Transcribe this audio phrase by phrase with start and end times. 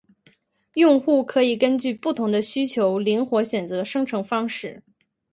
[0.73, 4.81] 用户可以根据不同的需求灵活选择生成方式